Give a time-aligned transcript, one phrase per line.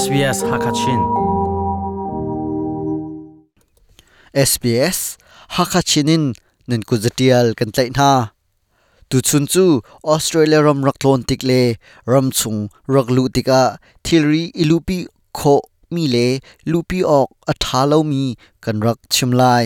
[0.00, 1.00] SBS Hakachin
[4.32, 4.98] SBS
[5.56, 6.24] Hakachinin
[6.70, 8.10] nin ku zatial kan tlai na
[9.10, 9.64] tu chun chu
[10.14, 11.76] Australia ram raklon tikle
[12.12, 12.60] ram chung
[12.94, 13.60] raklu tika
[14.04, 14.98] thilri ilupi
[15.38, 15.56] kho
[15.94, 16.26] mi le
[16.72, 18.24] lupi ok athalo mi
[18.64, 19.64] kan rak chimlai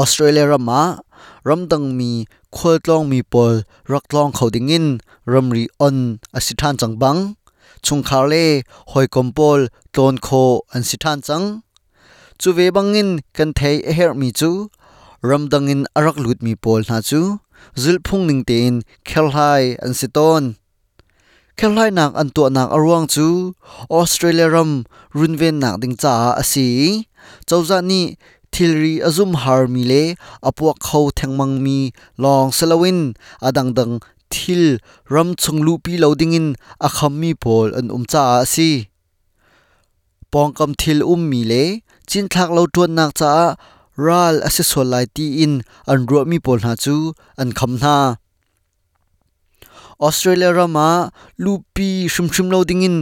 [0.00, 0.82] Australia rama
[1.48, 2.12] ramdang mi
[2.56, 3.54] khwaltlong mi pol
[3.92, 4.86] rak tlong khodingin
[5.32, 5.96] ramri on
[6.38, 7.20] asithan changbang
[7.86, 8.34] ชุงคาเล
[8.90, 9.60] หอยกมปล
[9.96, 10.28] ตนโค
[10.72, 11.42] อันสิทานจัง
[12.40, 14.50] จูเวบังอินกันเทเอเฮรมีจู
[15.28, 17.20] รัมดังอินอรักลุดมีปลนาจู
[17.80, 18.72] ซิลพุงนิงเตน
[19.06, 19.38] เคลไฮ
[19.82, 20.42] อันสิตน
[21.56, 23.28] เคลไฮนักอันตัวนักอรวงจู
[23.92, 24.70] ออสเตรเลียรัม
[25.18, 26.68] รุนเวนนักดิงจาอสี
[27.48, 28.02] จาวจานี
[28.52, 29.92] ทิลรีอซุมฮาร์มีเล
[30.46, 31.78] อปวกเขาแทงมังมี
[32.22, 33.00] ลองสลวิน
[33.44, 33.90] อดังดัง
[34.32, 34.64] thil
[35.14, 36.48] ram chunglu pi loading in
[36.96, 38.70] kham mi pol an um cha si.
[40.32, 41.64] Pongkam thil um mi le,
[42.08, 43.32] chin thak lo tuan nak cha
[44.06, 45.54] ral ase solai ti in
[45.90, 46.96] an ro mi pol na chu
[47.40, 47.96] an kham na
[50.06, 50.88] Australia rama
[51.44, 52.96] lupi shum shum loading in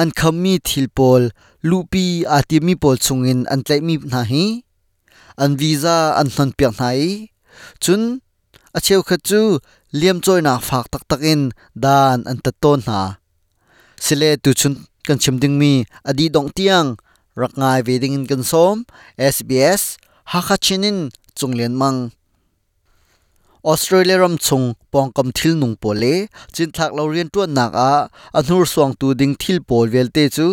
[0.00, 1.22] an kham mi thil pol
[1.70, 4.44] lupi ati mi pol chungin an tlai mi na hi.
[5.42, 7.30] An visa an hnon piak nai
[7.82, 8.02] chun,
[8.76, 9.42] a cheu kha chu
[9.96, 11.40] เลียมจอยนาฝากตักตักอิน
[11.84, 13.00] ดานอันตะดต้นหา
[14.04, 14.72] สิเลตุชุน
[15.08, 15.72] กันชิมดึงมี
[16.08, 16.84] อดีดองเตียง
[17.40, 18.76] รักงายเวดิงินกันซ้อม
[19.34, 19.82] SBS
[20.32, 20.98] ฮักชินิน
[21.38, 21.94] จงเลียนมัง
[23.66, 26.04] ออสเตรเลียรัมชงปองกำทิลนุงโปเล
[26.54, 27.92] จินทักเราเรียนตัวหนักอา
[28.36, 30.48] อันหูสวงตูดิงทิลโปลเวลเตจู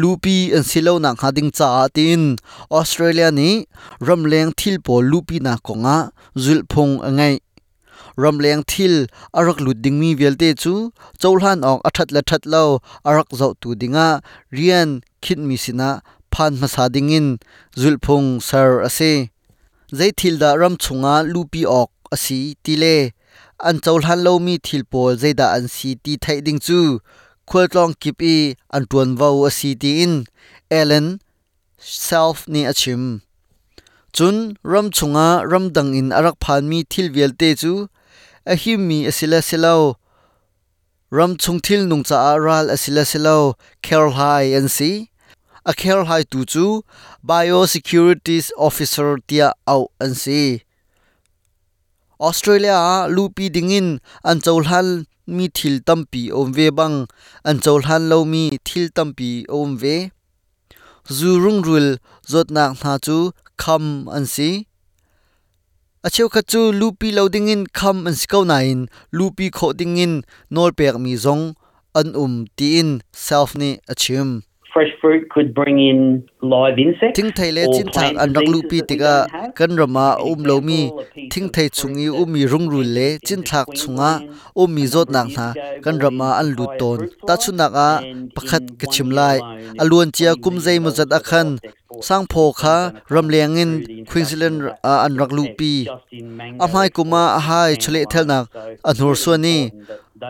[0.00, 2.22] ลูปีอันสิเลวนังหาดิงจ้าติน
[2.72, 3.54] ออสเตรเลียนี้
[4.06, 5.96] รำเลงทิลโปลูปีนากงอา
[6.42, 7.22] จุลพงไง
[8.16, 12.80] angai ramleng thil, arak lut ding mi velte chu chawlhan ong athat la that lo
[13.04, 14.20] arak zo tu dinga,
[14.52, 17.38] rian khit mi sina, phan ma sa dingin
[17.76, 19.30] zulphung sar ase.
[19.92, 23.12] Zai thil da ram chunga lupi ok asi tile
[23.60, 27.00] an chawlhan lo mi thil pol zaida an si ti thai ding chu
[27.48, 30.24] khwaltlong kip i an tuan vau asi ti in,
[30.70, 31.20] ellen
[31.78, 33.20] self ni achim.
[34.12, 37.88] Chun ram chunga ram dang in arak phan mi thil velte chu
[38.46, 39.96] a mi asila silo
[41.10, 45.10] ram chung thil nung cha ral asila silo care hai and si
[45.64, 46.82] a care hai tu chu
[47.26, 50.62] biosecurities officer tia au and si
[52.20, 57.06] Australia, lupi dingin an chawlhan mi thil tampi om ve bang.
[57.44, 60.10] An chawlhan lo mi thil tampi om ve
[61.08, 61.98] zurung rul
[62.30, 64.50] zot nak na chu, kham an si
[66.06, 68.80] acheu kha chu lupi loading in kham an sikau na in.
[69.18, 70.12] Lupi kho ding in
[70.54, 71.44] nol pek mi zong
[72.00, 72.90] an um ti in
[73.26, 74.28] self ni achim
[74.74, 76.00] fresh fruit could bring in
[76.42, 77.16] live insects.
[77.16, 79.14] Thing thai le chin thak an rak lu pi tika
[79.58, 80.80] kan rama um lo mi.
[81.32, 84.10] thing thai chungi um mi rung rul le chin thak chunga
[84.62, 85.46] um mi zot nak na
[85.84, 87.06] kan rama an lu ton.
[87.28, 87.90] ta chu nak a
[88.36, 88.62] pakhat
[89.18, 89.38] lai.
[89.82, 91.48] alun chia kum zai mu zat akhan
[92.02, 92.76] sang pho kha
[93.14, 93.72] ram leng in
[94.10, 95.72] Queensland an rak lu pi
[96.64, 98.44] amhai kuma hai chule thel nak
[98.88, 99.58] anur suani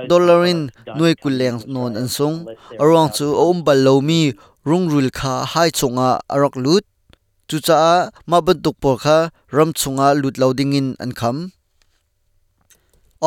[0.08, 0.60] dollarin
[0.96, 2.36] nuai kuleng non an sung
[2.82, 4.20] arong chu om bal lo mi
[4.68, 6.84] rung rul kha hai chunga arak lut
[7.48, 7.78] chu cha
[8.30, 9.18] ma ban tuk por kha
[9.56, 11.36] ram chunga lut loading in an kham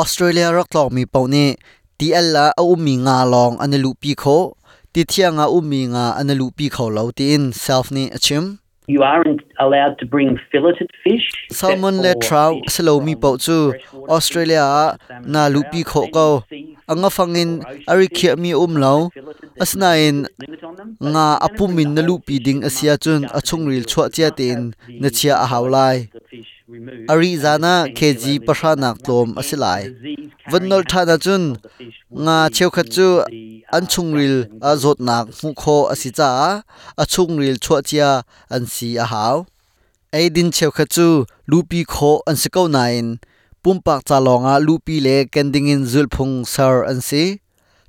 [0.01, 1.45] Australia rak lok mi paune
[1.97, 4.37] ti alla a umi nga long analu pi kho
[4.97, 8.45] ti thianga umi nga analu pi kho lo tin self ni achim.
[8.89, 11.27] You aren't allowed to bring filleted fish.
[11.59, 13.57] salmon le trout salomi pau chu.
[14.15, 14.65] australia
[15.33, 16.27] na lupi kho ko
[16.91, 17.51] anga fangin
[17.91, 18.95] ari khia mi um lo
[19.63, 20.17] asna in
[21.13, 24.61] nga apumin na lupi ding asia chun achung ril chwa chia tin
[25.01, 25.97] na chia a haulai
[27.13, 29.81] ari zana kg pasha nak tlom asilai.
[30.51, 31.43] vannol thana chun
[32.25, 33.07] nga cheu khat chu
[33.71, 36.61] an chung ril, a zot nak mu kho si cha,
[36.97, 39.45] a chung ril chwa chia an si a haw
[40.13, 43.19] aidin cheu kha chu, lupi kho an sikau nain.
[43.63, 47.41] Pumpak cha longa lupi le kending in zulphung sar an si.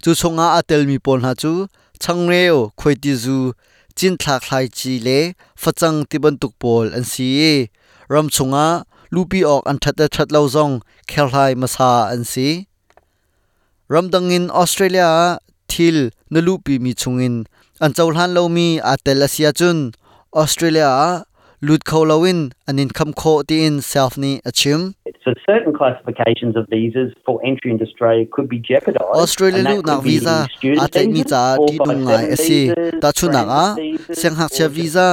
[0.03, 1.53] Chu chunga atel mi pon ha chu
[2.03, 3.39] changreo khoiti zu.
[3.97, 5.19] Chin thlak thlai chi le
[5.63, 7.29] phachang tiban tuk pol an si.
[8.13, 8.67] Ram chunga
[9.15, 10.75] lupi ok an that that lo zong
[11.11, 12.49] khelhai masa an si.
[13.93, 15.39] Ramdangin australia
[15.71, 17.47] thil na lupi mi chungin.
[17.81, 19.79] An chawlhan lo mi atel asia chun.
[20.43, 21.25] Australia
[21.61, 24.95] lut kholawin anin kham kho ti in self ni achim
[25.25, 29.13] So certain classifications of visas for entry into Australia could be jeopardised.
[29.13, 30.47] Australia lu be visa.
[30.57, 32.61] student atlai mi cha ti 457 dung ngai visas,
[33.03, 33.65] ta chu nak a.
[34.21, 35.09] seng hak cha visa.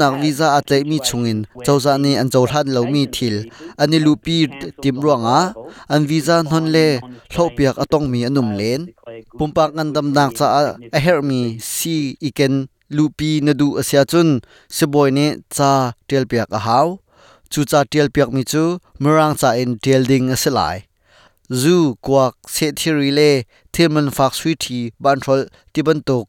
[0.00, 1.38] nak have visa atlai mi situations chungin.
[1.66, 3.36] chawza ni an visas jol han lo mi thil.
[3.78, 4.38] ani lupi
[4.82, 5.40] tim ruanga
[5.94, 6.88] an visa non le.
[7.32, 8.80] Thlopiak atong mi anum len
[9.38, 10.62] pumpa good ngan dam nak cha a
[10.96, 11.96] eh, her mi, si,
[12.28, 12.54] iken,
[12.96, 14.28] lupi na du asia chun
[14.76, 15.26] siboi ne
[15.56, 15.70] cha
[16.08, 16.88] tel piak a haw
[17.52, 18.64] chu cha tel piak mi chu
[19.02, 20.76] murang cha in tel ding selai.
[21.62, 23.30] Zu kwak se thiri le
[23.74, 25.40] thilman fak sui thi, ban thol
[25.74, 26.26] tiban tok,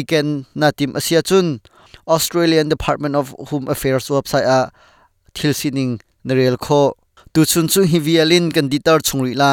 [0.00, 0.26] iken,
[0.60, 1.48] na tim asia chun.
[2.14, 4.60] Australian Department of Home Affairs website a
[5.34, 6.82] thilsining narel kho.
[7.36, 9.44] ตูชุนชุนฮิวิลินกันดิตาร์ชงรีไล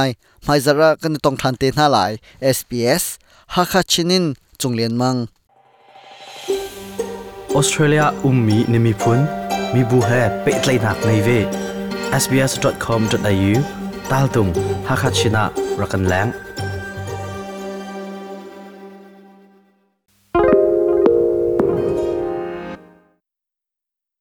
[0.44, 2.12] ไมซาระกันตองทันเตน่าหลาย
[2.58, 3.04] SBS
[3.56, 4.26] ฮักคาชินิน
[4.62, 5.16] จงเลียนมัง
[7.56, 9.20] ออสเตรเลียอุ้มมีนิมิพุน
[9.74, 10.10] มีบูเฮ
[10.42, 11.30] เปิดไลนนักในเว
[12.22, 13.54] sbs.com.au
[14.12, 14.48] ตาลตุง
[14.90, 15.44] ฮักคาชินะ
[15.80, 16.28] รักกันแรง